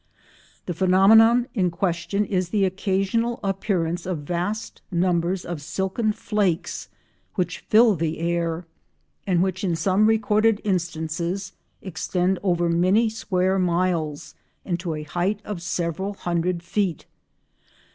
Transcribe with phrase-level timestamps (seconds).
[0.65, 6.89] The phenomenon in question is the occasional appearance of vast numbers of silken flakes
[7.35, 8.65] which fill the air,
[9.27, 11.53] and which in some recorded instances
[11.83, 14.33] extend over many square miles
[14.65, 17.05] and to a height of several hundred feet.